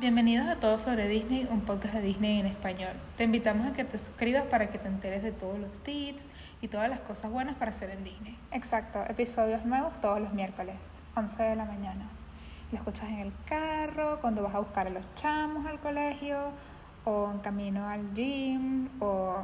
[0.00, 2.92] Bienvenidos a Todo sobre Disney, un podcast de Disney en español.
[3.16, 6.22] Te invitamos a que te suscribas para que te enteres de todos los tips
[6.62, 8.38] y todas las cosas buenas para hacer en Disney.
[8.52, 10.76] Exacto, episodios nuevos todos los miércoles,
[11.16, 12.08] 11 de la mañana.
[12.70, 16.52] Lo escuchas en el carro, cuando vas a buscar a los chamos al colegio,
[17.04, 19.42] o en camino al gym, o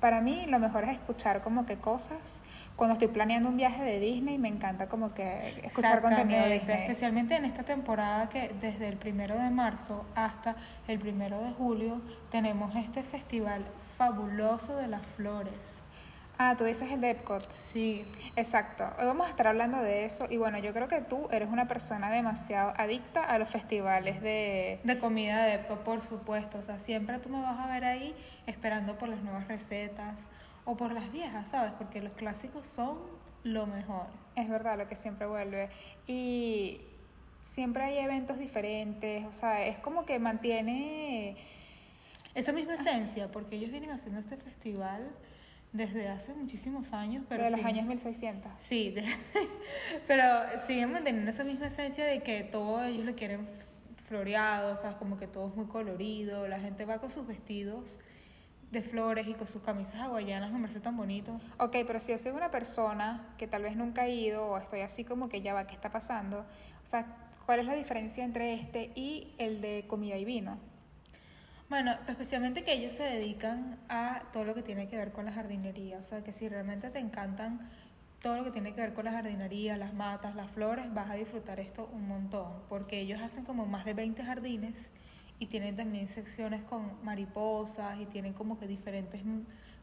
[0.00, 2.38] para mí lo mejor es escuchar como que cosas.
[2.78, 6.82] Cuando estoy planeando un viaje de Disney me encanta como que escuchar contenido de Disney.
[6.82, 10.54] Especialmente en esta temporada que desde el primero de marzo hasta
[10.86, 13.64] el primero de julio tenemos este festival
[13.96, 15.54] fabuloso de las flores.
[16.38, 17.52] Ah, tú dices el de Epcot.
[17.56, 18.04] Sí.
[18.36, 18.84] Exacto.
[18.96, 21.66] Hoy vamos a estar hablando de eso y bueno, yo creo que tú eres una
[21.66, 24.78] persona demasiado adicta a los festivales de...
[24.84, 26.58] De comida de Epcot, por supuesto.
[26.58, 28.14] O sea, siempre tú me vas a ver ahí
[28.46, 30.28] esperando por las nuevas recetas
[30.68, 31.72] o por las viejas, ¿sabes?
[31.78, 32.98] Porque los clásicos son
[33.42, 34.04] lo mejor.
[34.36, 35.70] Es verdad, lo que siempre vuelve.
[36.06, 36.82] Y
[37.42, 41.36] siempre hay eventos diferentes, o sea, es como que mantiene...
[42.34, 45.08] Esa misma esencia, porque ellos vienen haciendo este festival
[45.72, 47.24] desde hace muchísimos años.
[47.30, 48.52] Pero de los años 1600.
[48.58, 48.94] Sí,
[50.06, 50.24] pero
[50.66, 53.48] siguen manteniendo esa misma esencia de que todos ellos lo quieren
[54.06, 57.96] floreado, o sea, como que todo es muy colorido, la gente va con sus vestidos
[58.70, 61.40] de flores y con sus camisas hawaianas, me parece tan bonito.
[61.58, 64.80] Ok, pero si yo soy una persona que tal vez nunca ha ido o estoy
[64.80, 66.40] así como que ya va, ¿qué está pasando?
[66.40, 67.06] O sea,
[67.46, 70.58] ¿cuál es la diferencia entre este y el de comida y vino?
[71.70, 75.32] Bueno, especialmente que ellos se dedican a todo lo que tiene que ver con la
[75.32, 75.98] jardinería.
[75.98, 77.70] O sea, que si realmente te encantan
[78.22, 81.14] todo lo que tiene que ver con la jardinería, las matas, las flores, vas a
[81.14, 82.52] disfrutar esto un montón.
[82.70, 84.88] Porque ellos hacen como más de 20 jardines
[85.38, 89.22] y tienen también secciones con mariposas y tienen como que diferentes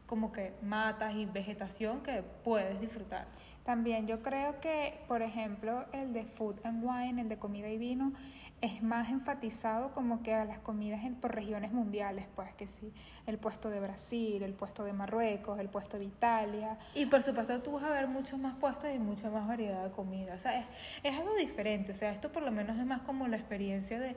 [0.06, 3.26] como que matas y vegetación que puedes disfrutar.
[3.64, 7.76] También yo creo que, por ejemplo, el de Food and Wine, el de comida y
[7.76, 8.12] vino,
[8.60, 12.92] es más enfatizado como que a las comidas en, por regiones mundiales, pues que sí,
[13.26, 16.78] el puesto de Brasil, el puesto de Marruecos, el puesto de Italia.
[16.94, 19.90] Y por supuesto tú vas a ver muchos más puestos y mucha más variedad de
[19.90, 20.66] comida, o sea, es,
[21.02, 24.16] es algo diferente, o sea, esto por lo menos es más como la experiencia de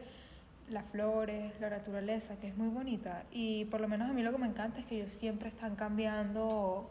[0.69, 3.23] las flores, la naturaleza, que es muy bonita.
[3.31, 5.75] Y por lo menos a mí lo que me encanta es que ellos siempre están
[5.75, 6.89] cambiando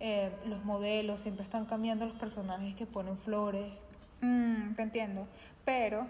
[0.00, 3.72] eh, los modelos, siempre están cambiando los personajes que ponen flores.
[4.20, 5.26] Mm, te entiendo.
[5.64, 6.06] Pero,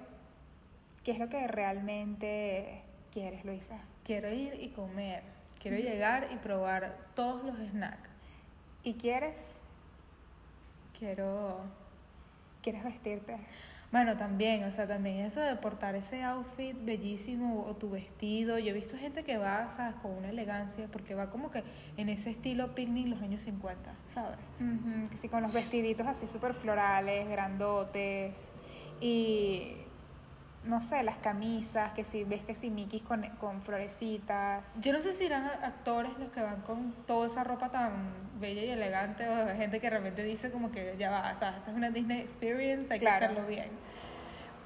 [1.04, 3.78] ¿qué es lo que realmente quieres, Luisa?
[4.04, 5.22] Quiero ir y comer.
[5.60, 8.08] Quiero llegar y probar todos los snacks.
[8.84, 9.36] ¿Y quieres?
[10.98, 11.60] Quiero...
[12.62, 13.36] ¿Quieres vestirte?
[13.90, 18.58] Bueno, también, o sea, también eso de portar ese outfit bellísimo o tu vestido.
[18.58, 19.94] Yo he visto gente que va, ¿sabes?
[20.02, 21.62] Con una elegancia, porque va como que
[21.96, 24.38] en ese estilo picnic los años 50, ¿sabes?
[25.14, 28.36] sí, con los vestiditos así súper florales, grandotes.
[29.00, 29.76] Y
[30.68, 34.64] no sé, las camisas, que si ves que si Mickey con, con florecitas.
[34.80, 37.92] Yo no sé si eran actores los que van con toda esa ropa tan
[38.38, 41.70] bella y elegante o gente que realmente dice como que ya va, o sea, esta
[41.70, 43.70] es una Disney Experience, hay que hacerlo bien.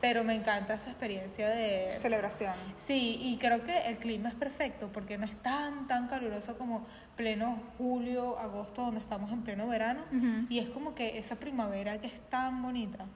[0.00, 1.92] Pero me encanta esa experiencia de...
[1.92, 2.54] Celebración.
[2.76, 6.84] Sí, y creo que el clima es perfecto porque no es tan, tan caluroso como
[7.16, 10.02] pleno julio, agosto, donde estamos en pleno verano.
[10.48, 13.06] Y es como que esa primavera que es tan bonita.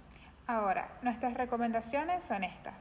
[0.47, 2.75] Ahora, nuestras recomendaciones son estas.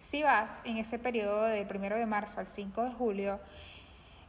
[0.00, 3.40] Si vas en ese periodo del 1 de marzo al 5 de julio,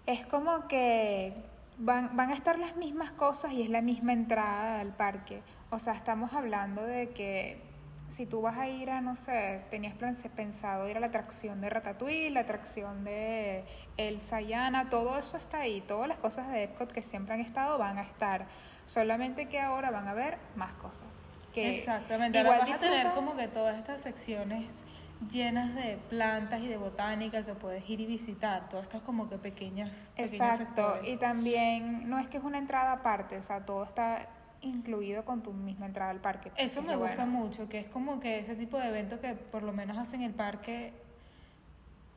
[0.08, 1.34] es como que
[1.78, 5.44] van, van, a estar las mismas cosas y es la misma entrada al parque.
[5.70, 7.62] O sea, estamos hablando de que
[8.08, 9.94] si tú vas a ir a, no sé, tenías
[10.36, 13.64] pensado ir a la atracción de Ratatouille, la atracción de
[13.98, 15.82] El Sayana, todo eso está ahí.
[15.82, 18.48] Todas las cosas de Epcot que siempre han estado van a estar.
[18.88, 21.29] Solamente que ahora van a ver más cosas.
[21.56, 24.86] Exactamente, igual vas a tener como que todas estas secciones
[25.32, 29.38] llenas de plantas y de botánica que puedes ir y visitar, todas estas como que
[29.38, 30.10] pequeñas.
[30.16, 34.28] Exacto, y también no es que es una entrada aparte, o sea, todo está
[34.62, 36.52] incluido con tu misma entrada al parque.
[36.56, 39.74] Eso me gusta mucho, que es como que ese tipo de evento que por lo
[39.74, 40.94] menos hacen el parque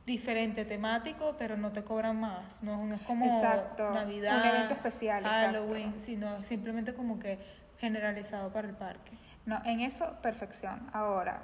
[0.05, 5.93] diferente, temático, pero no te cobran más, no, es como Navidad, un evento especial, Halloween,
[5.97, 7.39] sino simplemente como que
[7.83, 9.11] generalizado para el parque.
[9.45, 10.89] No, en eso, perfección.
[10.93, 11.41] Ahora,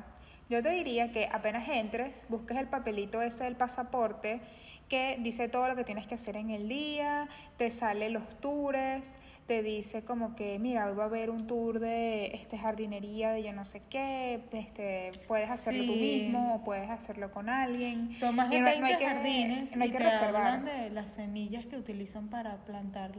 [0.50, 4.40] yo te diría que apenas entres, busques el papelito ese del pasaporte
[4.88, 7.28] que dice todo lo que tienes que hacer en el día,
[7.58, 11.80] te sale los tours, te dice como que, mira, hoy va a haber un tour
[11.80, 16.90] de este jardinería de yo no sé qué, este, puedes hacerlo tú mismo o puedes
[16.90, 18.14] hacerlo con alguien.
[18.16, 20.64] Son más de 20 jardines no hay que reservar.
[20.64, 23.12] de las semillas que utilizan para plantar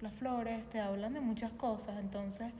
[0.00, 2.52] las flores, te hablan de muchas cosas, entonces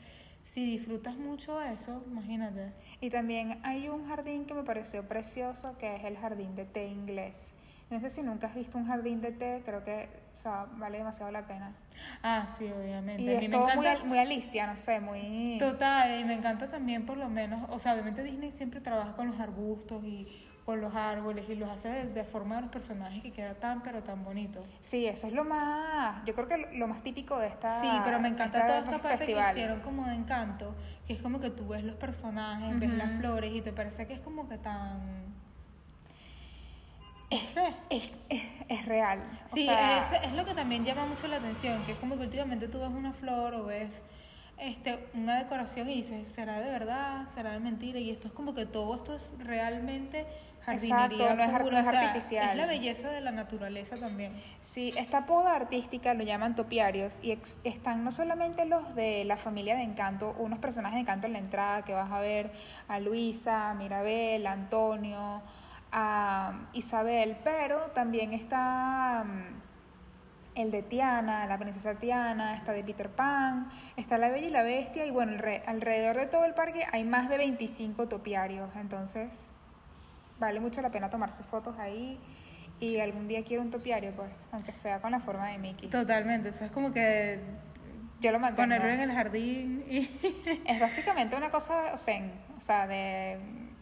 [0.42, 2.72] si disfrutas mucho eso, imagínate.
[3.00, 6.86] Y también hay un jardín que me pareció precioso, que es el jardín de té
[6.86, 7.52] inglés.
[7.90, 10.98] No sé si nunca has visto un jardín de té, creo que o sea, vale
[10.98, 11.74] demasiado la pena.
[12.22, 13.22] Ah, sí, obviamente.
[13.22, 15.56] Y A mí es me todo encanta- muy, muy Alicia, no sé, muy...
[15.58, 19.26] Total, y me encanta también por lo menos, o sea, obviamente Disney siempre trabaja con
[19.28, 20.28] los arbustos y
[20.68, 23.80] con los árboles y los hace de, de forma de los personajes que queda tan
[23.82, 24.62] pero tan bonito.
[24.82, 28.20] Sí, eso es lo más, yo creo que lo- más típico de esta Sí, pero
[28.20, 29.44] me encanta esta toda esta parte festival.
[29.46, 30.74] que hicieron como de encanto,
[31.06, 34.12] que es como que tú ves los personajes, ves las flores y te parece que
[34.12, 35.00] es como que tan...
[37.54, 37.74] Sé.
[37.88, 39.22] Es, es, es real.
[39.50, 42.16] o Sí, sea, es, es lo que también llama mucho la atención, que es como
[42.18, 44.02] que últimamente tú ves una flor o ves
[44.60, 47.26] este, una decoración y dices, ¿será de verdad?
[47.28, 47.98] ¿Será de mentira?
[47.98, 50.26] Y esto es como que todo esto es realmente
[50.64, 52.50] jardinería Exacto, no es no es o sea, artificial.
[52.50, 54.32] Es la belleza de la naturaleza también.
[54.60, 59.36] Sí, esta poda artística lo llaman topiarios y ex- están no solamente los de la
[59.36, 62.50] familia de Encanto, unos personajes de Encanto en la entrada que vas a ver
[62.88, 65.40] a Luisa, a Mirabel, a Antonio,
[65.92, 69.67] a Isabel, pero también está mm,
[70.58, 74.62] el de Tiana, la princesa Tiana, está de Peter Pan, está la Bella y la
[74.64, 79.48] Bestia y bueno, alre- alrededor de todo el parque hay más de 25 topiarios, entonces
[80.38, 82.18] vale mucho la pena tomarse fotos ahí
[82.80, 85.88] y algún día quiero un topiario, pues, aunque sea con la forma de Mickey.
[85.90, 87.38] Totalmente, o sea, es como que
[88.20, 88.62] Yo lo mantengo.
[88.64, 90.10] ponerlo en el jardín y...
[90.66, 93.38] Es básicamente una cosa zen, o sea, de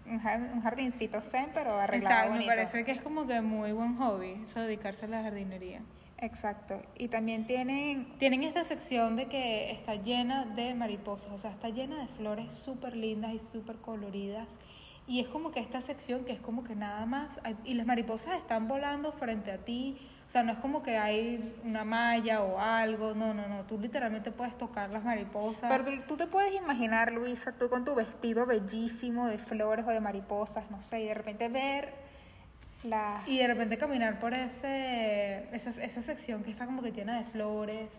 [0.07, 2.51] un jar- un jardincito zen, pero arreglado Exacto, me bonito.
[2.55, 5.81] parece que es como que muy buen hobby, eso de dedicarse a la jardinería.
[6.19, 6.81] Exacto.
[6.97, 11.69] Y también tienen Tienen esta sección de que está llena de mariposas, o sea, está
[11.69, 14.49] llena de flores súper lindas y súper coloridas.
[15.09, 18.39] Y es como que esta sección que es como que nada más, y las mariposas
[18.39, 19.97] están volando frente a ti,
[20.27, 23.79] o sea, no es como que hay una malla o algo, no, no, no, tú
[23.79, 25.71] literalmente puedes tocar las mariposas.
[25.71, 29.91] Pero tú, tú te puedes imaginar, Luisa, tú con tu vestido bellísimo de flores o
[29.91, 32.06] de mariposas, no sé, y de repente ver
[32.87, 33.23] la...
[33.27, 37.25] Y de repente caminar por ese, esa, esa sección que está como que llena de
[37.25, 37.91] flores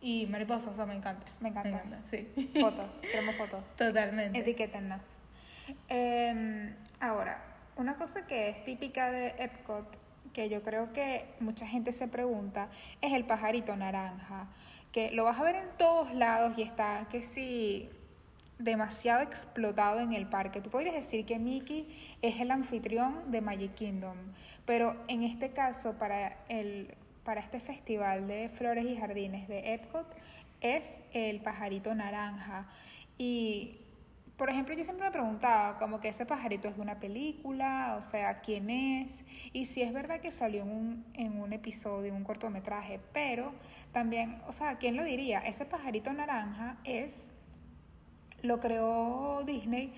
[0.00, 1.26] y mariposas, o sea, me encanta.
[1.40, 1.68] Me encanta.
[1.70, 2.50] Me encanta, sí.
[2.60, 3.64] Fotos, queremos fotos.
[3.76, 4.38] Totalmente.
[4.38, 5.00] Etiquétennos.
[5.88, 7.42] Eh, ahora,
[7.76, 9.86] una cosa que es típica de Epcot,
[10.32, 12.68] que yo creo que mucha gente se pregunta,
[13.00, 14.48] es el pajarito naranja,
[14.92, 17.90] que lo vas a ver en todos lados y está que sí
[18.58, 20.60] demasiado explotado en el parque.
[20.60, 24.16] Tú podrías decir que Mickey es el anfitrión de Magic Kingdom,
[24.66, 26.94] pero en este caso para el
[27.24, 30.06] para este festival de flores y jardines de Epcot
[30.62, 32.66] es el pajarito naranja
[33.18, 33.80] y
[34.38, 38.02] por ejemplo, yo siempre me preguntaba como que ese pajarito es de una película, o
[38.02, 42.22] sea, quién es, y si es verdad que salió en un, en un episodio, un
[42.22, 43.52] cortometraje, pero
[43.92, 45.40] también, o sea, ¿quién lo diría?
[45.40, 47.32] Ese pajarito naranja es,
[48.42, 49.92] lo creó Disney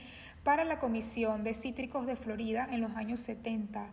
[0.45, 3.87] para la Comisión de Cítricos de Florida en los años 70.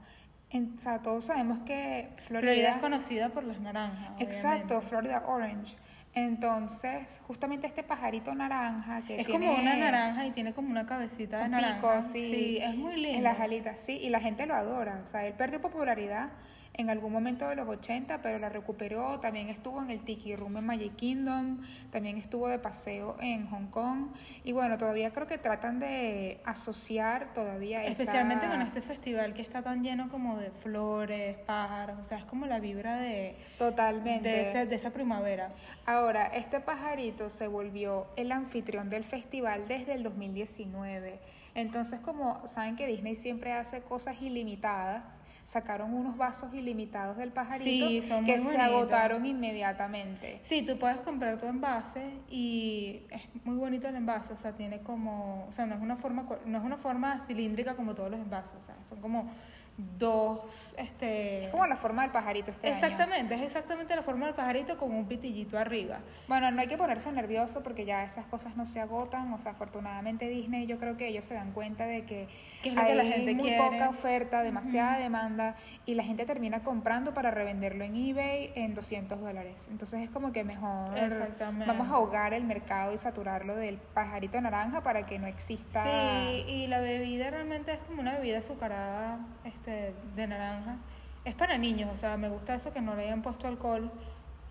[0.49, 4.11] En- o sea, todos sabemos que Florida, Florida es conocida por las naranjas.
[4.19, 4.87] Exacto, obviamente.
[4.87, 5.77] Florida Orange.
[6.13, 10.85] Entonces, justamente este pajarito naranja que Es tiene como una naranja y tiene como una
[10.85, 11.75] cabecita de un naranja.
[12.01, 13.17] pico, sí, es muy lindo.
[13.17, 15.01] En las alitas, sí, y la gente lo adora.
[15.05, 16.29] O sea, él perdió popularidad
[16.73, 19.19] en algún momento de los 80, pero la recuperó.
[19.19, 21.61] También estuvo en el Tiki Room en Magic Kingdom,
[21.91, 24.09] también estuvo de paseo en Hong Kong.
[24.43, 29.41] Y bueno, todavía creo que tratan de asociar todavía esa- Especialmente con este festival que
[29.41, 34.29] está tan lleno como de flores, pájaros, o sea, es como la vibra de, Totalmente.
[34.29, 35.49] de, ese- de esa primavera.
[35.85, 41.19] Ahora, este pajarito se volvió el anfitrión del festival desde el 2019.
[41.57, 47.87] Entonces, como saben que Disney siempre hace cosas ilimitadas, sacaron unos vasos ilimitados del pajarito
[47.87, 50.37] Sí, son que muy se agotaron inmediatamente.
[50.43, 54.81] Sí, tú puedes comprar tu envase y es muy bonito el envase, o sea, tiene
[54.81, 58.19] como, o sea, no es una forma, no es una forma cilíndrica como todos los
[58.19, 59.31] envases, o sea, son como
[59.77, 61.43] dos, este...
[61.45, 62.75] Es como la forma del pajarito este año.
[62.75, 65.99] Exactamente, es exactamente la forma del pajarito con un pitillito arriba.
[66.27, 69.31] Bueno, no hay que ponerse nervioso porque ya esas cosas no se agotan.
[69.33, 72.27] O sea, afortunadamente Disney, yo creo que ellos se dan cuenta de que
[72.63, 73.69] ¿Qué es lo hay que la gente muy quiere?
[73.69, 75.55] poca oferta, demasiada demanda
[75.85, 79.67] y la gente termina comprando para revenderlo en eBay en 200 dólares.
[79.69, 81.67] Entonces es como que mejor Exactamente.
[81.67, 85.83] vamos a ahogar el mercado y saturarlo del pajarito naranja para que no exista.
[85.83, 90.77] Sí, y la bebida realmente es como una bebida azucarada este, de naranja.
[91.25, 93.91] Es para niños, o sea, me gusta eso que no le hayan puesto alcohol.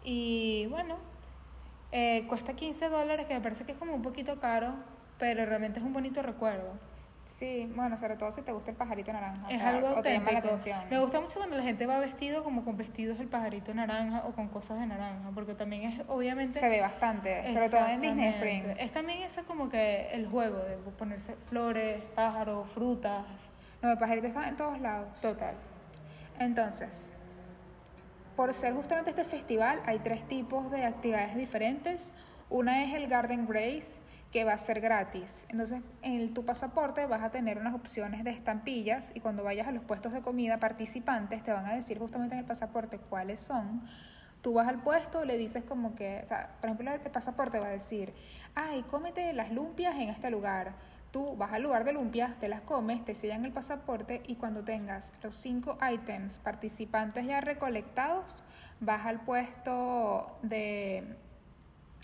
[0.05, 0.97] Y bueno,
[1.93, 4.75] eh, cuesta 15 dólares, que me parece que es como un poquito caro,
[5.19, 6.73] pero realmente es un bonito recuerdo.
[7.25, 9.47] Sí, bueno, sobre todo si te gusta el pajarito naranja.
[9.47, 10.79] o Es sea, algo o te llama la atención.
[10.89, 14.33] Me gusta mucho cuando la gente va vestido como con vestidos del pajarito naranja o
[14.33, 18.29] con cosas de naranja, porque también es obviamente Se ve bastante, sobre todo en Disney.
[18.29, 18.79] Springs.
[18.79, 23.25] Es también eso como que el juego de ponerse flores, pájaros, frutas.
[23.83, 25.21] No, el pajarito está en todos lados.
[25.21, 25.55] Total.
[26.39, 27.13] Entonces,
[28.35, 32.13] por ser justamente este festival, hay tres tipos de actividades diferentes.
[32.51, 34.01] Una es el Garden Grace,
[34.33, 35.47] que va a ser gratis.
[35.49, 39.67] Entonces, en el- tu pasaporte vas a tener unas opciones de estampillas y cuando vayas
[39.67, 43.41] a los puestos de comida participantes te van a decir justamente en el pasaporte cuáles
[43.41, 43.89] son.
[44.43, 47.67] Tú vas al puesto, le dices como que, o sea, por ejemplo, el pasaporte va
[47.69, 48.13] a decir,
[48.55, 50.73] ay, cómete las lumpias en este lugar.
[51.11, 54.65] Tú vas al lugar de lumpias, te las comes, te sellan el pasaporte y cuando
[54.65, 58.25] tengas los cinco items participantes ya recolectados,
[58.81, 61.05] vas al puesto de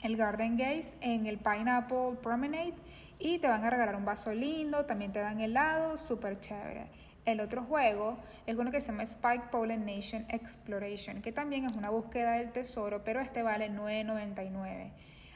[0.02, 2.74] el Garden Gaze en el Pineapple Promenade
[3.18, 6.86] y te van a regalar un vaso lindo, también te dan helado, súper chévere.
[7.24, 11.74] El otro juego es uno que se llama Spike Pollen Nation Exploration, que también es
[11.74, 14.90] una búsqueda del tesoro, pero este vale 9.99.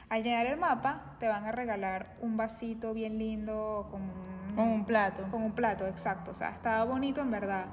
[0.09, 4.67] Al llenar el mapa te van a regalar un vasito bien lindo con un, Con
[4.69, 5.23] un plato.
[5.29, 6.31] Con un plato, exacto.
[6.31, 7.65] O sea, estaba bonito en verdad.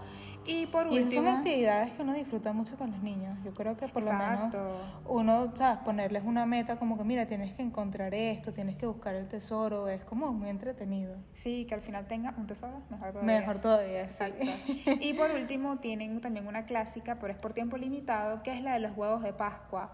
[0.47, 1.39] Y por Y esas son último...
[1.39, 3.39] actividades que uno disfruta mucho con los niños.
[3.45, 4.77] Yo creo que por lo menos Exacto.
[5.07, 5.79] uno, ¿sabes?
[5.85, 9.89] Ponerles una meta como que, mira, tienes que encontrar esto, tienes que buscar el tesoro,
[9.89, 11.17] es como muy entretenido.
[11.35, 13.39] Sí, que al final tenga un tesoro, mejor todavía.
[13.41, 14.25] Mejor todavía, sí.
[14.25, 14.45] Exacto.
[15.01, 18.75] Y por último tienen también una clásica, pero es por tiempo limitado, que es la
[18.75, 19.93] de los huevos de Pascua.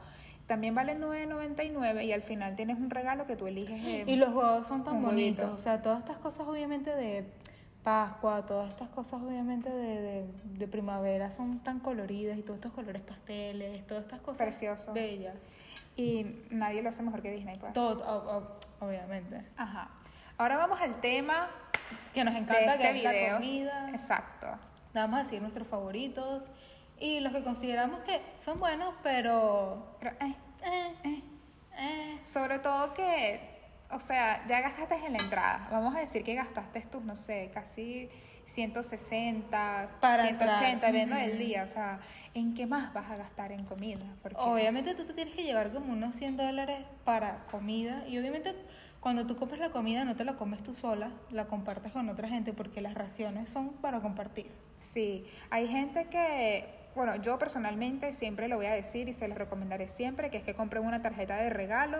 [0.51, 3.81] También vale 9.99 y al final tienes un regalo que tú eliges.
[3.85, 5.55] eh, Y los huevos son tan bonitos, huevito.
[5.55, 7.25] o sea, todas estas cosas obviamente de
[7.85, 10.27] Pascua, todas estas cosas obviamente de, de,
[10.59, 14.93] de primavera son tan coloridas y todos estos colores pasteles, todas estas cosas Precioso.
[14.93, 15.37] bellas.
[15.97, 17.73] Y nadie lo hace mejor que Disney, pues.
[17.73, 19.43] Todo, obviamente.
[19.57, 19.89] Ajá.
[20.37, 21.49] Ahora vamos al tema
[22.13, 23.89] Que nos de encanta este que es la comida.
[23.91, 24.49] Exacto.
[24.95, 26.43] Vamos a decir nuestros favoritos
[27.01, 29.97] y los que consideramos que son buenos, pero...
[30.01, 31.23] Pero, eh, eh,
[31.79, 32.19] eh.
[32.25, 33.41] Sobre todo que,
[33.91, 35.67] o sea, ya gastaste en la entrada.
[35.71, 38.09] Vamos a decir que gastaste tus, no sé, casi
[38.47, 40.75] 160, Para 180, entrar.
[40.93, 41.25] dependiendo Ujú.
[41.27, 41.63] del día.
[41.65, 42.01] O sea,
[42.35, 44.05] ¿en qué más vas a gastar en comida?
[44.23, 48.55] Porque Obviamente tú te tienes que llevar como unos 100 dólares para comida y obviamente
[49.01, 52.29] cuando tú compras la comida no te la comes tú sola, la compartes con otra
[52.29, 54.51] gente porque las raciones son para compartir.
[54.79, 59.35] Sí, hay gente que, bueno, yo personalmente siempre lo voy a decir y se lo
[59.35, 61.99] recomendaré siempre, que es que compren una tarjeta de regalo,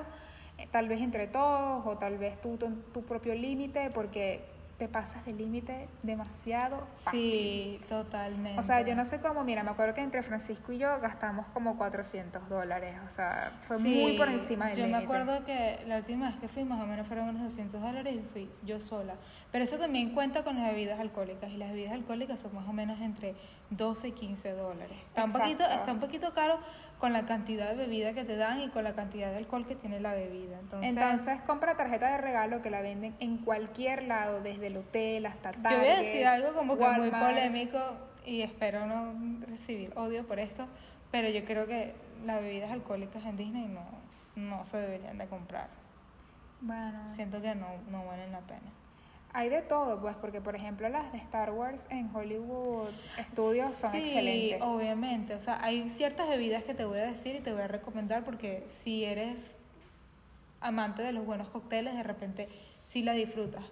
[0.59, 4.45] eh, tal vez entre todos o tal vez tú tu propio límite, porque
[4.81, 7.21] te pasas de límite demasiado fácil.
[7.21, 8.59] Sí, totalmente.
[8.59, 11.45] O sea, yo no sé cómo, mira, me acuerdo que entre Francisco y yo gastamos
[11.49, 15.05] como 400 dólares, o sea, fue muy por encima del Yo me límite.
[15.05, 18.23] acuerdo que la última vez que fui más o menos fueron unos 200 dólares y
[18.33, 19.17] fui yo sola.
[19.53, 22.73] Pero eso también cuenta con las bebidas alcohólicas y las bebidas alcohólicas son más o
[22.73, 23.35] menos entre
[23.69, 24.97] 12 y 15 dólares.
[25.09, 26.59] Está un, poquito, está un poquito caro
[27.01, 29.75] con la cantidad de bebida que te dan y con la cantidad de alcohol que
[29.75, 30.61] tiene la bebida.
[30.61, 35.25] Entonces, Entonces, compra tarjeta de regalo que la venden en cualquier lado, desde el hotel
[35.27, 35.71] hasta Target.
[35.71, 37.27] yo voy a decir algo como que muy Walmart.
[37.27, 37.79] polémico
[38.27, 39.15] y espero no
[39.47, 40.67] recibir odio por esto,
[41.11, 41.95] pero yo creo que
[42.27, 43.83] las bebidas alcohólicas en Disney no,
[44.37, 45.69] no se deberían de comprar.
[46.61, 48.71] Bueno, Siento que no, no valen la pena.
[49.33, 52.91] Hay de todo, pues, porque por ejemplo las de Star Wars en Hollywood
[53.33, 54.61] Studios son sí, excelentes.
[54.63, 55.35] obviamente.
[55.35, 58.25] O sea, hay ciertas bebidas que te voy a decir y te voy a recomendar
[58.25, 59.55] porque si eres
[60.61, 62.49] amante de los buenos cócteles, de repente
[62.83, 63.65] sí la disfrutas.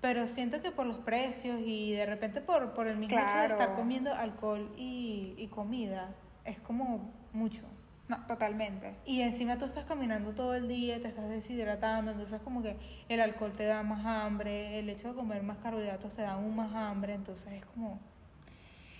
[0.00, 3.46] Pero siento que por los precios y de repente por, por el mismo hecho de
[3.46, 6.10] estar comiendo alcohol y, y comida,
[6.44, 7.62] es como mucho.
[8.08, 8.94] No, totalmente.
[9.06, 12.76] Y encima tú estás caminando todo el día, te estás deshidratando, entonces como que
[13.08, 16.54] el alcohol te da más hambre, el hecho de comer más carbohidratos te da aún
[16.54, 17.98] más hambre, entonces es como...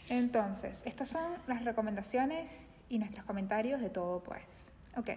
[0.09, 4.71] Entonces, estas son las recomendaciones y nuestros comentarios de todo, pues.
[4.97, 5.11] Ok,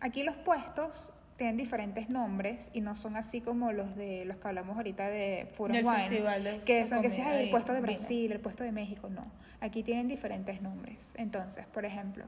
[0.00, 4.48] aquí los puestos tienen diferentes nombres y no son así como los de los que
[4.48, 7.80] hablamos ahorita de Food and Wine, festival de- que son que hay el puesto de.
[7.80, 9.24] Brasil, el puesto de México, no.
[9.60, 11.12] Aquí tienen diferentes nombres.
[11.16, 12.24] Entonces, por ejemplo,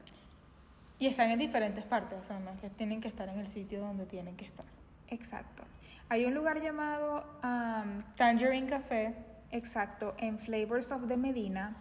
[1.03, 3.47] Y están en diferentes partes, o sea, no es que tienen que estar en el
[3.49, 4.65] sitio donde tienen que estar.
[5.09, 5.63] exacto.
[6.07, 9.13] Hay un lugar llamado um, Tangerine Café,
[9.51, 11.75] Exacto, en Flavors of the Medina.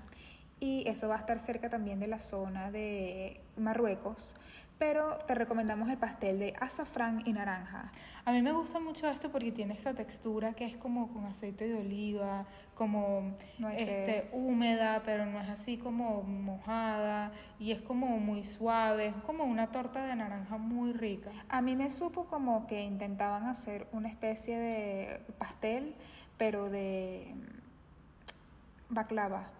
[0.62, 4.32] Y eso va a estar cerca también de la zona de Marruecos.
[4.78, 7.90] Pero te recomendamos el pastel de azafrán y naranja.
[8.24, 11.66] a mí me gusta mucho esto porque tiene esa textura que es como con aceite
[11.66, 13.36] de oliva, como
[13.72, 19.42] este, húmeda, pero no es así como mojada y es como muy suave, es como
[19.42, 21.32] una torta de naranja muy rica.
[21.48, 25.96] A mí me supo como que intentaban hacer una especie de pastel,
[26.38, 29.50] pero de mm, baklava.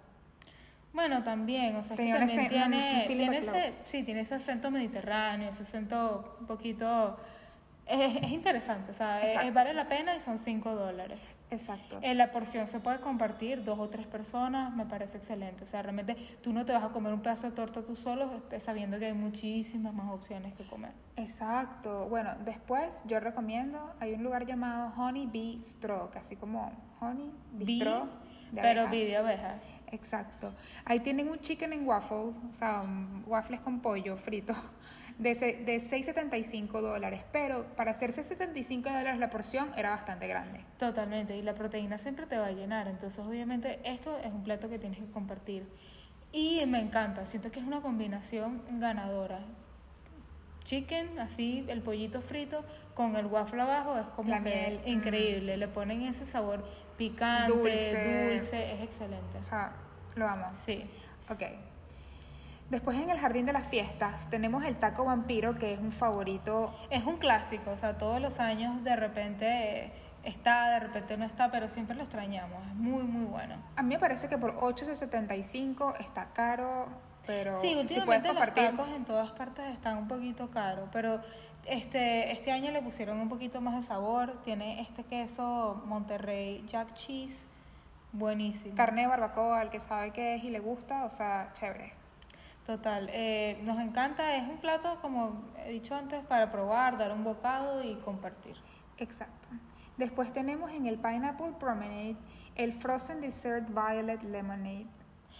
[0.92, 4.34] Bueno, también, o sea, es que Tenía un también tiene, tiene ese, sí, tiene ese
[4.34, 7.16] acento mediterráneo, ese acento un poquito,
[7.86, 9.54] es, es interesante, o sea, es- Exacto.
[9.54, 11.36] vale la pena y son 5 dólares.
[11.50, 11.98] Exacto.
[12.02, 15.64] Eh, la porción se puede compartir dos o tres personas, me parece excelente.
[15.64, 18.42] O sea, realmente tú no te vas a comer un pedazo de torta tú solo,
[18.50, 20.92] eh, sabiendo que hay muchísimas más opciones que comer.
[21.16, 22.06] Exacto.
[22.08, 26.70] Bueno, después yo recomiendo, hay un lugar llamado Honey Bee Stroke, así como
[27.00, 28.08] Honey Bee, Bistro
[28.52, 29.56] de pero vi de abeja.
[29.92, 30.54] Exacto.
[30.86, 32.82] Ahí tienen un chicken en waffle, o sea,
[33.26, 34.54] waffles con pollo frito,
[35.18, 37.22] de, de 6,75 dólares.
[37.30, 40.64] Pero para hacer 6,75 dólares la porción era bastante grande.
[40.78, 44.70] Totalmente, y la proteína siempre te va a llenar, entonces obviamente esto es un plato
[44.70, 45.68] que tienes que compartir.
[46.32, 49.40] Y me encanta, siento que es una combinación ganadora.
[50.64, 54.88] Chicken, así, el pollito frito con el waffle abajo es como La que miel, mm.
[54.88, 56.64] increíble, le ponen ese sabor
[56.96, 58.30] picante, Dulce.
[58.38, 59.38] dulce, es excelente.
[59.38, 59.72] O sea,
[60.14, 60.46] lo amo.
[60.50, 60.88] Sí.
[61.30, 61.42] Ok.
[62.70, 66.74] Después en el jardín de las fiestas tenemos el taco vampiro, que es un favorito.
[66.90, 69.92] Es un clásico, o sea, todos los años de repente
[70.24, 73.56] está, de repente no está, pero siempre lo extrañamos, es muy, muy bueno.
[73.76, 76.86] A mí me parece que por 8,75 está caro,
[77.26, 78.70] pero Sí, si puedes últimamente los compartir.
[78.70, 81.20] tacos en todas partes están un poquito caros, pero
[81.66, 84.42] este, este año le pusieron un poquito más de sabor.
[84.44, 87.46] Tiene este queso Monterrey Jack Cheese,
[88.12, 88.74] buenísimo.
[88.74, 91.92] Carne de barbacoa, al que sabe qué es y le gusta, o sea, chévere.
[92.66, 97.24] Total, eh, nos encanta, es un plato, como he dicho antes, para probar, dar un
[97.24, 98.56] bocado y compartir.
[98.98, 99.48] Exacto.
[99.96, 102.16] Después tenemos en el Pineapple Promenade
[102.54, 104.86] el Frozen Dessert Violet Lemonade,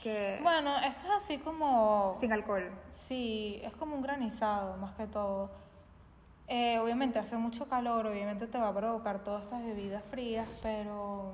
[0.02, 2.12] que Bueno, esto es así como...
[2.12, 2.71] sin alcohol.
[2.93, 5.50] Sí, es como un granizado, más que todo.
[6.54, 11.32] Eh, obviamente hace mucho calor, obviamente te va a provocar todas estas bebidas frías, pero...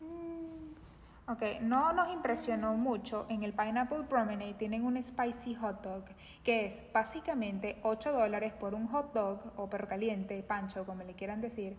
[0.00, 3.26] mm, Ok, no nos impresionó mucho.
[3.28, 6.04] En el Pineapple Promenade tienen un spicy hot dog,
[6.44, 11.14] que es básicamente 8 dólares por un hot dog o perro caliente, pancho, como le
[11.14, 11.76] quieran decir.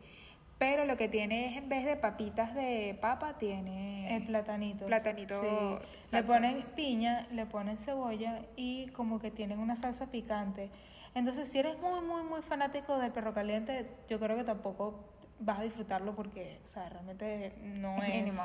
[0.57, 4.17] Pero lo que tiene es, en vez de papitas de papa, tiene...
[4.17, 4.85] El platanito.
[4.85, 5.85] Platanito, Sí.
[6.11, 10.69] Le ponen piña, le ponen cebolla y como que tienen una salsa picante.
[11.15, 15.03] Entonces, si eres muy, muy, muy fanático del perro caliente, yo creo que tampoco
[15.39, 18.15] vas a disfrutarlo porque, o sea, realmente no Es es...
[18.15, 18.41] mínimo.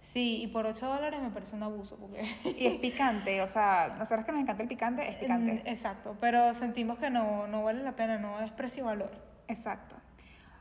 [0.00, 2.22] Sí, y por 8 dólares me parece un abuso porque...
[2.56, 5.54] Y es picante, o sea, nosotros que nos encanta el picante, es picante.
[5.54, 9.10] Mm, Exacto, pero sentimos que no, no vale la pena, no es precio y valor.
[9.48, 9.96] Exacto.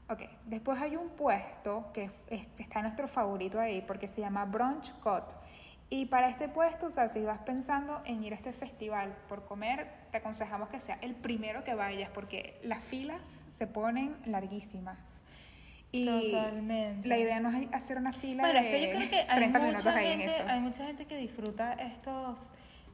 [0.10, 4.43] Ok, después hay un puesto que es- es- está nuestro favorito ahí porque se llama
[4.45, 5.25] Brunch Cut.
[5.89, 9.45] Y para este puesto, o sea, si vas pensando en ir a este festival por
[9.45, 15.00] comer, te aconsejamos que sea el primero que vayas porque las filas se ponen larguísimas.
[15.93, 17.08] Y Totalmente.
[17.08, 19.38] la idea no es hacer una fila Bueno, de es que yo creo que hay
[19.38, 20.47] 30 minutos mucha, ahí en gente, eso.
[20.50, 22.39] hay mucha gente que disfruta estos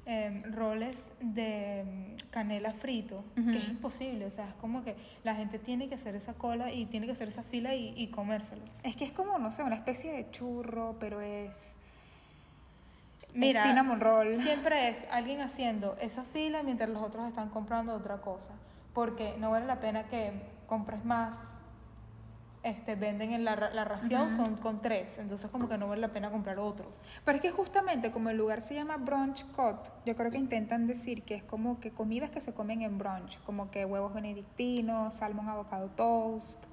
[0.06, 3.52] em, roles de em, canela frito, Ujú.
[3.52, 6.72] que es imposible, o sea, es como que la gente tiene que hacer esa cola
[6.72, 8.70] y tiene que hacer esa fila y, y comérselos.
[8.84, 11.73] Es que es como, no sé, una especie de churro, pero es...
[13.34, 14.36] Mira, cinnamon roll.
[14.36, 18.54] siempre es alguien haciendo esa fila mientras los otros están comprando otra cosa,
[18.94, 20.32] porque no vale la pena que
[20.68, 21.50] compres más.
[22.62, 26.14] Este, venden en la, la ración, son con tres, entonces como que no vale la
[26.14, 26.86] pena comprar otro.
[27.26, 30.88] Pero es que justamente como el lugar se llama brunch cut, yo creo que intentan
[30.88, 35.16] decir que es como que comidas que se comen en brunch, como que huevos benedictinos,
[35.16, 36.64] salmón avocado toast.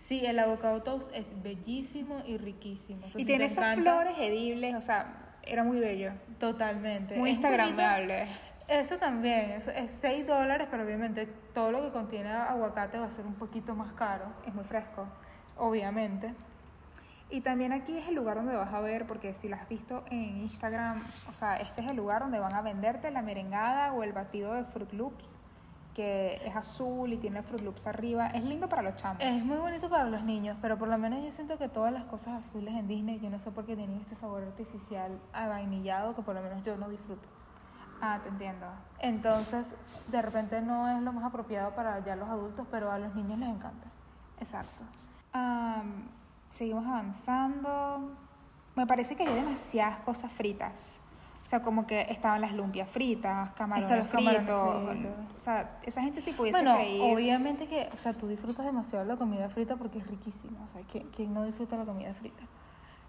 [0.00, 3.06] Sí, el avocado toast es bellísimo y riquísimo.
[3.06, 6.12] O sea, y si tiene esas encanta, flores edibles, o sea, era muy bello.
[6.38, 7.16] Totalmente.
[7.16, 8.26] Muy Es instagramable.
[8.68, 13.10] Eso también, eso es 6 dólares, pero obviamente todo lo que contiene aguacate va a
[13.10, 15.06] ser un poquito más caro, Es muy fresco.
[15.56, 16.34] obviamente.
[17.30, 20.02] Y también aquí es el lugar donde vas a ver, porque si lo has visto
[20.10, 24.02] en Instagram, o sea, este es el lugar donde van a venderte la merengada o
[24.02, 25.38] el batido de Fruit Loops,
[25.98, 28.28] que es azul y tiene Fruit Loops arriba.
[28.28, 29.20] Es lindo para los chamos.
[29.20, 32.04] Es muy bonito para los niños, pero por lo menos yo siento que todas las
[32.04, 36.22] cosas azules en Disney, yo no sé por qué tienen este sabor artificial avainillado que
[36.22, 37.28] por lo menos yo no disfruto.
[38.00, 38.66] Ah, te entiendo.
[39.00, 39.74] Entonces,
[40.12, 43.36] de repente no es lo más apropiado para ya los adultos, pero a los niños
[43.40, 43.88] les encanta.
[44.38, 44.84] Exacto.
[45.32, 46.08] Am,
[46.48, 48.16] seguimos avanzando.
[48.76, 50.97] Me parece que había demasiadas cosas fritas.
[51.48, 54.90] O sea, como que estaban las lumpias fritas, camarones los camarones fritos.
[54.90, 55.12] fritos.
[55.34, 56.76] O sea, esa gente sí pudiese Bueno,
[57.10, 60.62] obviamente que, o sea, tú disfrutas demasiado la comida frita porque es riquísima.
[60.62, 62.42] O sea, ¿quién, quién no disfruta la comida frita?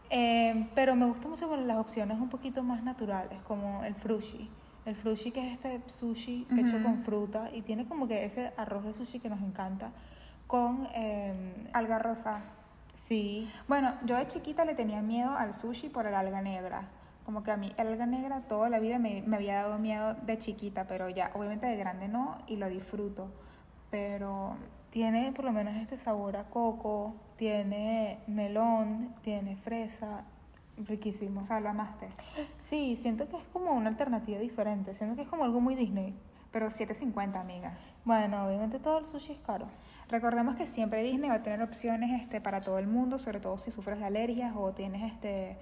[0.10, 4.49] Eh, pero me gusta mucho por las opciones un poquito más naturales, como el frushi.
[4.86, 8.86] El frushi que es este sushi hecho con fruta y tiene como que ese arroz
[8.86, 9.91] de sushi que nos encanta
[10.47, 10.88] con...
[10.95, 12.39] eh, Alga rosa.
[12.93, 13.52] Sí.
[13.67, 16.84] Bueno, yo de chiquita le tenía miedo al sushi por el alga negra.
[17.29, 20.15] Como que a mí el alga negra toda la vida me, me había dado miedo
[20.15, 23.31] de chiquita, pero ya obviamente de grande no y lo disfruto.
[23.91, 24.57] Pero
[24.89, 30.23] Tiene por lo menos este sabor a coco, tiene melón, tiene fresa,
[30.87, 31.41] riquísimo.
[31.41, 32.07] o sea, lo amaste.
[32.57, 36.15] Sí, siento que es como una alternativa diferente, siento que es como algo muy Disney.
[36.51, 37.77] Pero 7.50, amiga.
[38.05, 39.67] Bueno, obviamente todo el sushi es caro.
[40.09, 43.59] Recordemos que siempre Disney va a tener opciones este, para todo el mundo, sobre todo
[43.59, 45.59] si sufres de alergias o tienes este,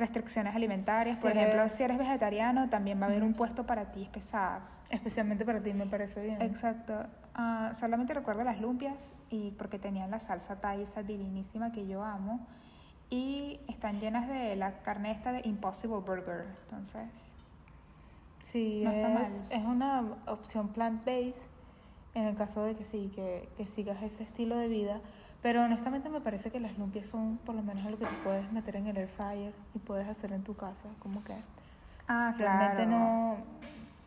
[0.00, 1.18] restricciones alimentarias.
[1.18, 4.62] Si Por ejemplo, si eres vegetariano, también va a haber un puesto para ti especial.
[4.90, 6.42] Especialmente para ti me parece bien.
[6.42, 7.06] Exacto.
[7.34, 12.02] Ah, solamente recuerdo las lumpias y porque tenían la salsa Thai, esa divinísima que yo
[12.02, 12.46] amo.
[13.10, 16.46] Y están llenas de la carne esta de Impossible Burger.
[16.64, 17.08] Entonces,
[18.42, 21.48] Sí, No es, es una opción plant-based
[22.14, 25.00] en el caso de que sí, que, que sigas ese estilo de vida.
[25.42, 28.50] Pero honestamente me parece que las lumpias son por lo menos algo que tú puedes
[28.52, 30.88] meter en el air fryer y puedes hacer en tu casa.
[30.98, 31.34] Como que
[32.08, 33.38] ah, realmente no...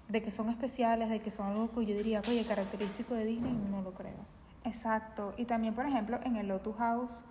[0.08, 3.54] De que son especiales, de que son algo que yo diría, oye, característico de Disney,
[3.72, 4.26] no lo creo.
[4.64, 5.34] Exacto.
[5.38, 7.26] Y también, por ejemplo, en el Lotus House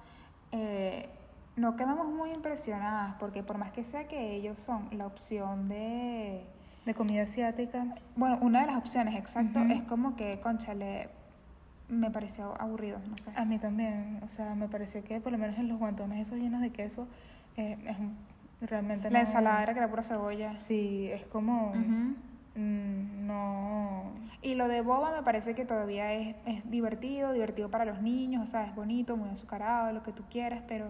[0.50, 1.08] eh,
[1.56, 6.44] no quedamos muy impresionadas porque por más que sea que ellos son la opción de...
[6.84, 7.86] De comida asiática,
[8.16, 9.70] Bueno, una de las opciones, exacto, Ujú.
[9.72, 11.08] es como que, conchale,
[11.92, 13.30] me pareció aburrido, no sé.
[13.36, 14.18] a mí también.
[14.22, 17.06] O sea, me pareció que por lo menos en los guantones esos llenos de queso,
[17.56, 17.76] eh,
[18.60, 20.56] es realmente La no- ensalada era que era pura cebolla.
[20.58, 21.72] Sí, es como...
[22.54, 24.12] Mm, no...
[24.42, 28.48] Y lo de boba me parece que todavía es, es divertido, divertido para los niños,
[28.48, 30.86] o sea, es bonito, muy azucarado, lo que tú quieras, pero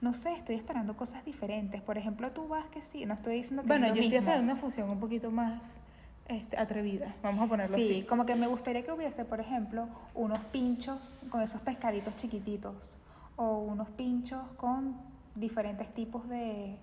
[0.00, 1.80] no sé, estoy esperando cosas diferentes.
[1.82, 4.44] Por ejemplo, tú vas que sí, no estoy diciendo que Bueno, es yo estoy esperando
[4.52, 5.80] una fusión un poquito más
[6.28, 8.02] este, atrevida, vamos a ponerlo Sí, así.
[8.04, 12.96] como que me gustaría que hubiese, por ejemplo, unos pinchos con esos pescaditos chiquititos
[13.36, 14.96] o unos pinchos con
[15.34, 16.76] diferentes tipos de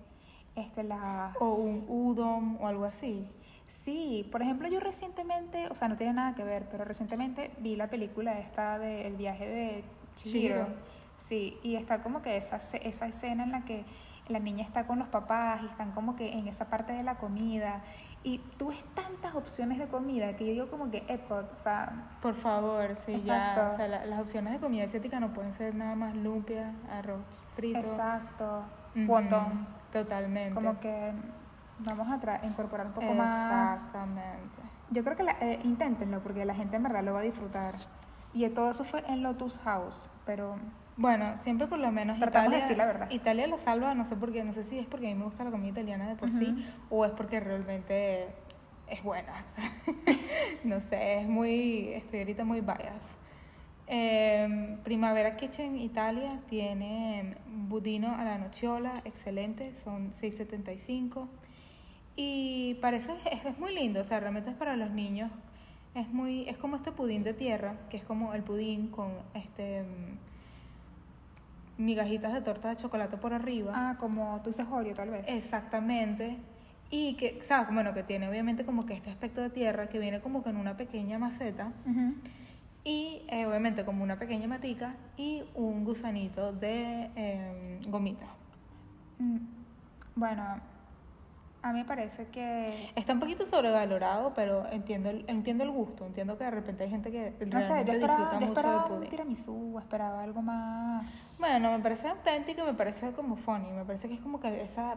[0.56, 3.26] este la O un udon o algo así.
[3.66, 7.76] Sí, por ejemplo, yo recientemente, o sea, no tiene nada que ver, pero recientemente vi
[7.76, 9.84] la película esta de El viaje de
[10.16, 10.54] Chihiro.
[10.56, 10.66] Chihiro.
[11.18, 13.84] Sí, y está como que esa, esa escena en la que
[14.30, 17.16] la niña está con los papás y están como que en esa parte de la
[17.16, 17.82] comida.
[18.22, 22.10] Y tú ves tantas opciones de comida que yo digo como que Epcot, o sea,
[22.20, 23.52] Por favor, sí, ya.
[23.52, 23.74] Exacto.
[23.74, 27.22] O sea, la- las opciones de comida asiática no pueden ser nada más lumpia, arroz
[27.56, 27.78] frito.
[27.78, 28.62] exacto,
[29.06, 29.66] wonton.
[29.92, 30.54] Totalmente.
[30.54, 31.12] Como que
[31.78, 33.78] vamos a incorporar un poco más.
[33.80, 34.60] Exactamente.
[34.90, 37.72] Yo creo que la, eh, inténtenlo porque la gente en verdad lo va a disfrutar.
[38.34, 40.56] Y todo eso fue en Lotus House, pero
[40.96, 43.10] Bueno, siempre por lo menos Tratamos de Italia, decir la verdad.
[43.10, 45.24] Italia la salva, no sé por qué, no sé si es porque a mí me
[45.24, 48.26] gusta la comida italiana de por sí o es porque realmente
[48.88, 49.44] es buena.
[50.64, 53.18] no sé, es muy, estoy ahorita muy bias.
[53.86, 61.26] Eh, Primavera Kitchen Italia tiene budino a la nocciola, excelente, son 6.75
[62.14, 65.30] y parece es, es muy lindo, o sea, realmente es para los niños.
[65.94, 69.82] Es muy es como este pudín de tierra, que es como el pudín con este
[69.82, 70.29] mm,
[71.80, 73.72] migajitas de torta de chocolate por arriba.
[73.74, 75.24] ah, como tú dices Oreo tal vez.
[75.28, 76.36] Exactamente.
[76.90, 77.72] Y que, ¿sabes?
[77.72, 80.56] Bueno, que tiene obviamente como que este aspecto de tierra que viene como que en
[80.56, 81.72] una pequeña maceta
[82.84, 88.26] y eh, obviamente como una pequeña matica y un gusanito de eh, gomita.
[89.18, 89.38] Mm,
[90.16, 90.60] Bueno,
[91.62, 96.06] a mí me parece que Está un poquito sobrevalorado, pero entiendo el, entiendo el gusto.
[96.06, 98.88] Entiendo que de repente hay gente que no sé, yo esperaba, disfruta yo mucho esperaba
[98.88, 101.06] del un tiramisú, esperaba algo más.
[101.38, 103.70] Bueno, me parece auténtico y me parece como funny.
[103.72, 104.96] Me parece que es como que esa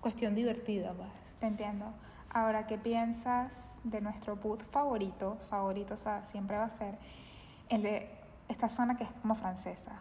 [0.00, 1.36] cuestión divertida, pues.
[1.36, 1.92] Te entiendo.
[2.30, 5.38] Ahora, ¿qué piensas de nuestro booth favorito?
[5.50, 6.96] Favorito, o sea, siempre va a ser
[7.68, 8.10] el de
[8.48, 9.92] esta zona que es como francesa,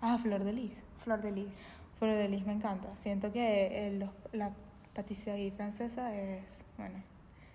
[0.00, 0.84] Ah, Flor de Lis.
[1.02, 1.48] Flor de Lis.
[1.98, 2.94] Flor de Lis me encanta.
[2.96, 4.50] Siento que el- los- la
[4.94, 6.98] patisserie francesa es, bueno,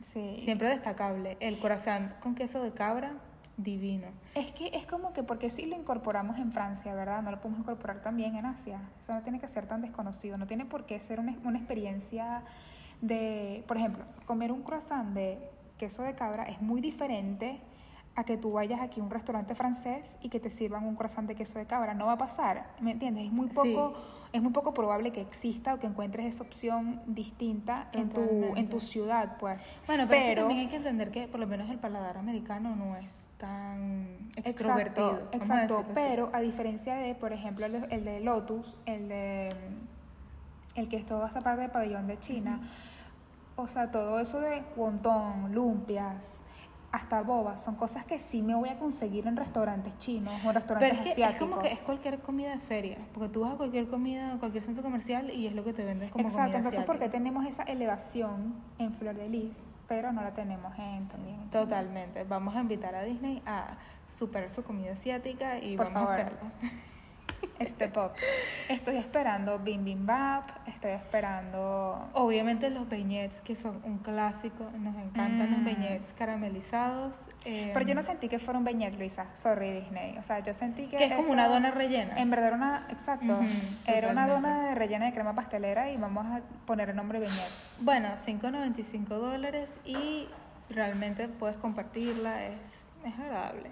[0.01, 0.37] Sí.
[0.41, 1.37] siempre destacable.
[1.39, 3.13] El corazón con queso de cabra,
[3.57, 4.07] divino.
[4.35, 7.21] Es que es como que porque si lo incorporamos en Francia, ¿verdad?
[7.21, 8.79] No lo podemos incorporar también en Asia.
[9.01, 12.43] Eso no tiene que ser tan desconocido, no tiene por qué ser una, una experiencia
[13.01, 15.37] de, por ejemplo, comer un croissant de
[15.77, 17.59] queso de cabra es muy diferente
[18.15, 21.27] a que tú vayas aquí a un restaurante francés y que te sirvan un croissant
[21.27, 21.93] de queso de cabra.
[21.93, 23.25] No va a pasar, ¿me entiendes?
[23.25, 23.73] Es muy Sí.
[24.31, 28.21] Es muy poco probable que exista o que encuentres esa opción distinta en tu,
[28.55, 29.59] en tu ciudad, pues.
[29.87, 33.23] Bueno, pero, también hay que entender que por lo menos el paladar americano no es
[33.37, 35.29] tan Exacto, extrovertido.
[35.31, 35.91] a exacto, así.
[35.95, 39.49] pero a diferencia de, por ejemplo, el de, el de Lotus, el de
[40.75, 42.59] el que es toda esta parte del pabellón de China,
[43.55, 46.39] o sea, todo eso de wonton, lumpias,
[46.91, 50.89] hasta bobas, son cosas que sí me voy a conseguir en restaurantes chinos o restaurantes
[50.89, 51.49] Pero es que es asiáticos.
[51.49, 54.63] como que es cualquier comida de feria, porque tú vas a cualquier comida, a cualquier
[54.63, 57.17] centro comercial y es lo que te venden como Exacto, comida entonces ¿por qué asiática.
[57.23, 61.49] tenemos esa elevación en Flor de Lis, pero no la tenemos en también?
[61.51, 62.23] Totalmente.
[62.23, 66.19] Vamos a invitar a Disney a superar su comida asiática y Por vamos favor.
[66.19, 66.39] a hacerlo.
[67.61, 68.11] Step up.
[68.69, 74.95] Estoy esperando Bim Bim Bap, estoy esperando Obviamente los beignets, que son un clásico, nos
[74.95, 75.65] encantan los Mm.
[75.65, 77.15] beignets caramelizados.
[77.45, 79.25] eh, Pero yo no sentí que fuera un beignet, Luisa.
[79.35, 80.17] Sorry, Disney.
[80.17, 80.97] O sea, yo sentí que.
[80.97, 82.15] Que es como una dona rellena.
[82.17, 82.87] En verdad era una.
[82.89, 83.39] Exacto.
[83.85, 87.49] Era una dona rellena de crema pastelera y vamos a poner el nombre beignet.
[87.81, 90.27] Bueno, 5.95 dólares y
[90.69, 93.71] realmente puedes compartirla, es, es agradable.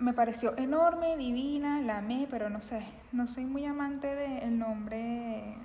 [0.00, 2.84] Me pareció enorme, divina, la amé, pero no sé.
[3.12, 5.56] No soy muy amante del nombre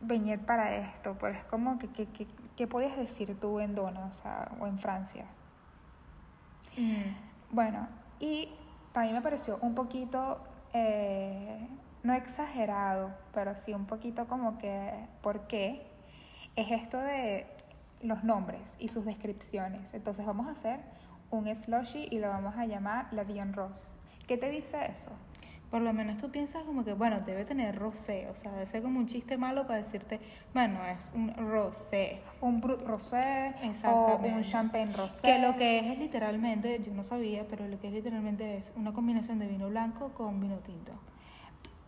[0.00, 1.16] beignet para esto.
[1.20, 1.88] Pero es como que.
[1.88, 2.26] que, que
[2.58, 5.26] ¿Qué podías decir tú en Dona, o sea, o en Francia?
[7.52, 7.86] Bueno,
[8.18, 8.48] y
[8.92, 10.42] también me pareció un poquito,
[10.72, 11.68] eh,
[12.02, 15.86] no exagerado, pero sí un poquito como que, ¿por qué?
[16.56, 17.46] Es esto de
[18.02, 19.94] los nombres y sus descripciones.
[19.94, 20.80] Entonces vamos a hacer
[21.30, 23.88] un slushy y lo vamos a llamar la Dion Rose.
[24.26, 25.12] ¿Qué te dice eso?
[25.70, 28.82] Por lo menos tú piensas como que, bueno, debe tener rosé, o sea, debe ser
[28.82, 30.18] como un chiste malo para decirte,
[30.54, 32.20] bueno, es un rosé.
[32.40, 35.26] Un Brut Rosé o un Champagne Rosé.
[35.26, 38.72] Que lo que es es literalmente, yo no sabía, pero lo que es literalmente es
[38.76, 40.92] una combinación de vino blanco con vino tinto.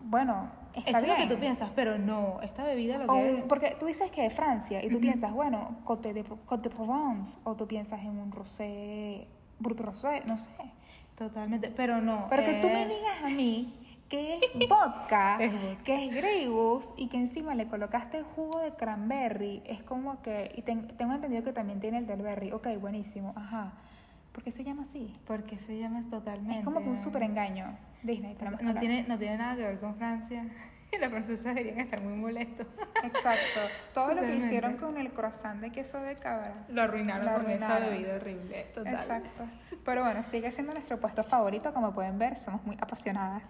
[0.03, 1.29] Bueno, está Eso es lo que bien.
[1.29, 3.45] tú piensas, pero no, esta bebida lo que es...
[3.45, 5.03] porque tú dices que es Francia y tú Ujú.
[5.03, 10.23] piensas, bueno, Côte de, Côte de Provence, o tú piensas en un rosé, brut rosé,
[10.27, 10.51] no sé.
[11.17, 12.27] Totalmente, pero no.
[12.31, 13.77] Pero que tú me es- digas a mí
[14.09, 15.85] que es vodka, Es vodka.
[15.85, 20.51] que es Grey Goose y que encima le colocaste jugo de cranberry, es como que,
[20.57, 23.75] y ten- tengo entendido que también tiene el del berry, ok, buenísimo, ajá.
[24.33, 25.17] ¿Por qué se llama así?
[25.27, 26.59] Porque se llama totalmente.
[26.59, 27.77] Es como un super engaño.
[28.03, 30.45] Disney, No, no tiene, no tiene nada que ver con Francia.
[30.93, 32.67] Y los franceses deberían estar muy molestos.
[33.03, 33.61] Exacto.
[33.93, 34.47] Todo lo que Totalmente.
[34.47, 36.65] hicieron con el croissant de queso de cabra.
[36.69, 37.91] Lo arruinaron Lo con esa arruinaron.
[37.99, 38.63] bebida horrible.
[38.75, 38.95] Total.
[38.95, 39.45] Exacto.
[39.85, 43.43] Pero bueno, sigue siendo nuestro puesto favorito, como pueden ver, somos muy apasionadas.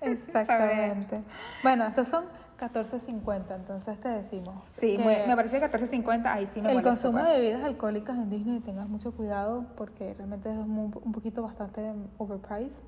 [0.00, 1.22] Exactamente.
[1.62, 2.24] Bueno, estos son
[2.58, 4.62] 14.50, entonces te decimos.
[4.66, 7.26] Sí, que me pareció que 14.50, ahí sí me el consumo pues.
[7.26, 12.84] de bebidas alcohólicas en Disney tengas mucho cuidado porque realmente es un poquito bastante overpriced.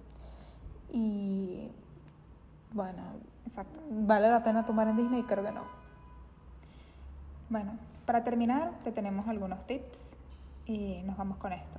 [0.92, 1.68] Y
[2.72, 3.02] bueno,
[3.46, 3.80] Exacto.
[3.90, 5.22] ¿vale la pena tomar en Disney?
[5.24, 5.62] Creo que no.
[7.48, 7.72] Bueno,
[8.06, 9.98] para terminar, te tenemos algunos tips
[10.66, 11.78] y nos vamos con esto.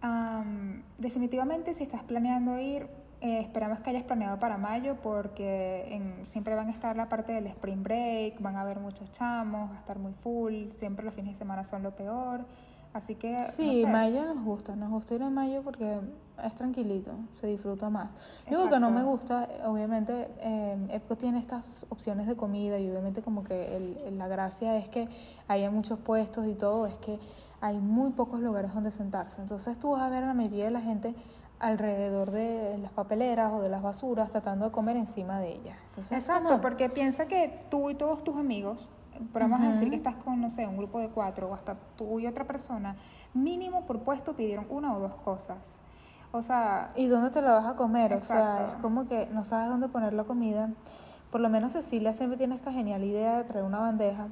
[0.00, 2.88] Am, definitivamente, si estás planeando ir,
[3.20, 7.32] eh, esperamos que hayas planeado para mayo porque en- siempre van a estar la parte
[7.32, 11.14] del spring break, van a haber muchos chamos, va a estar muy full, siempre los
[11.14, 12.46] fines de semana son lo peor.
[12.94, 13.86] Así que, no Sí, sé.
[13.86, 16.00] mayo nos gusta, nos gusta ir en mayo porque
[16.42, 18.16] es tranquilito, se disfruta más.
[18.50, 22.88] Lo único que no me gusta, obviamente, eh, Epcot tiene estas opciones de comida y
[22.88, 25.06] obviamente como que el- la gracia es que
[25.48, 27.18] haya muchos puestos y todo, es que
[27.60, 29.42] hay muy pocos lugares donde sentarse.
[29.42, 31.14] Entonces tú vas a ver a la mayoría de la gente
[31.60, 35.76] alrededor de las papeleras o de las basuras tratando de comer encima de ellas.
[35.90, 38.90] Entonces, Exacto, como- porque piensa que tú y todos tus amigos,
[39.32, 42.20] vamos a decir que estás con, no sé, un grupo de cuatro o hasta tú
[42.20, 42.96] y otra persona,
[43.34, 45.58] mínimo por puesto pidieron una o dos cosas.
[46.30, 48.12] O sea, ¿Y dónde te la vas a comer?
[48.14, 50.70] O sea, es como que no sabes dónde poner la comida.
[51.30, 54.28] Por lo menos Cecilia siempre tiene esta genial idea de traer una bandeja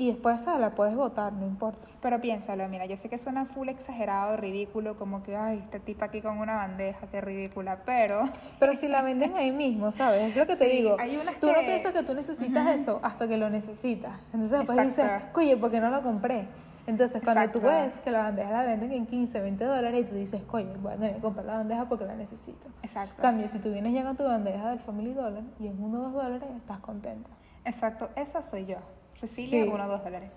[0.00, 1.86] y después esa la puedes botar, no importa.
[2.00, 6.06] pero piénsalo, mira, yo sé que suena full exagerado, ridículo, como que, ay, esta tipa
[6.06, 8.22] aquí con una bandeja, qué ridícula, pero...
[8.58, 10.30] Pero si la venden ahí mismo, ¿sabes?
[10.30, 10.96] Es lo que te Sí, digo.
[10.98, 14.12] hay unas tú no piensas que tú necesitas eso hasta que lo necesitas.
[14.32, 15.40] Entonces después dices, Exacto.
[15.40, 16.46] oye, ¿por qué no lo compré?
[16.86, 17.84] Entonces cuando tú Exacto.
[17.84, 20.92] ves que la bandeja la venden en 15, 20 dólares y tú dices, oye, voy
[20.94, 22.66] a tener que comprar la bandeja porque la necesito.
[22.82, 23.12] Exacto.
[23.16, 25.98] En cambio, si tú vienes ya con tu bandeja del Family Dollar y en uno
[25.98, 27.28] o dos dólares, estás contenta.
[27.66, 28.76] Exacto, esa soy yo.
[29.14, 29.68] Cecilia, Sí.
[29.68, 30.30] uno o dos dólares.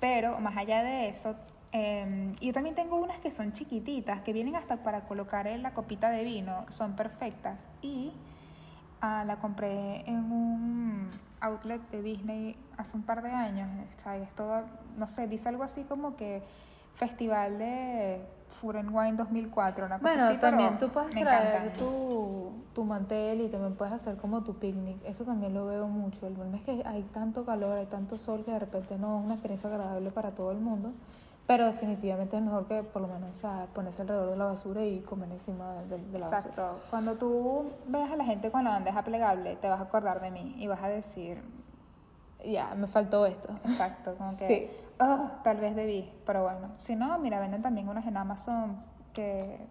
[0.00, 1.36] Pero más allá de eso,
[1.72, 5.74] eh, yo también tengo unas que son chiquititas, que vienen hasta para colocar en la
[5.74, 7.66] copita de vino, son perfectas.
[7.82, 8.12] Y
[9.00, 13.68] ah, la compré en un outlet de Disney hace un par de años.
[13.90, 16.42] Está, es toda, no sé, dice algo así como que
[16.98, 21.72] Festival de Food and Wine 2004, una cosa Bueno, así, pero también tú puedes traer
[21.74, 24.98] tu, tu mantel y también puedes hacer como tu picnic.
[25.04, 26.26] Eso también lo veo mucho.
[26.26, 29.24] El problema es que hay tanto calor, hay tanto sol que de repente no es
[29.24, 30.92] una experiencia agradable para todo el mundo.
[31.46, 34.84] Pero definitivamente es mejor que por lo menos o sea, ponerse alrededor de la basura
[34.84, 36.50] y comer encima de, de- la basura.
[36.50, 36.80] Exacto.
[36.90, 40.30] Cuando tú veas a la gente con la bandeja plegable, te vas a acordar de
[40.30, 41.42] mí y vas a decir,
[42.44, 43.48] ya, me faltó esto.
[43.64, 44.84] Exacto, como que, Sí.
[45.00, 46.70] "Oh, tal vez debí, pero bueno.
[46.78, 48.82] Si no, mira, venden también unos en Amazon
[49.12, 49.66] que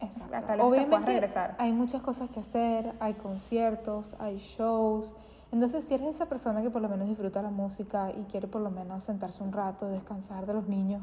[0.00, 0.46] Exacto.
[0.46, 1.54] tal vez Obviamente regresar.
[1.58, 5.16] hay muchas cosas que hacer, hay conciertos, hay shows.
[5.52, 8.62] Entonces, si eres esa persona que por lo menos disfruta la música y quiere por
[8.62, 11.02] lo menos sentarse un rato, descansar de los niños,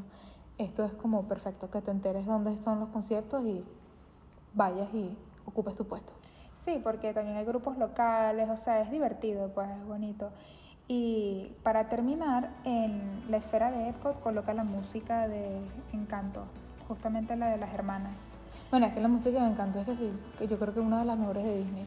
[0.58, 3.64] esto es como perfecto que te enteres dónde son los conciertos y
[4.52, 6.12] vayas y ocupes tu puesto.
[6.56, 10.30] Sí, porque también hay grupos locales, o sea, es divertido, pues es bonito.
[10.92, 15.60] Y para terminar, en la esfera de Epcot coloca la música de
[15.92, 16.42] Encanto,
[16.88, 18.34] justamente la de las hermanas.
[18.72, 20.86] Bueno, es que la música me encantó, es que sí, que yo creo que es
[20.86, 21.86] una de las mejores de Disney.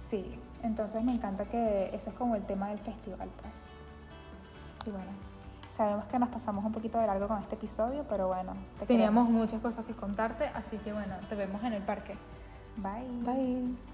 [0.00, 3.52] Sí, entonces me encanta que ese es como el tema del festival, pues.
[4.86, 5.10] Y bueno,
[5.68, 9.26] sabemos que nos pasamos un poquito de largo con este episodio, pero bueno, te Teníamos
[9.26, 9.42] queremos.
[9.42, 12.16] muchas cosas que contarte, así que bueno, te vemos en el parque.
[12.78, 13.30] Bye.
[13.30, 13.89] Bye.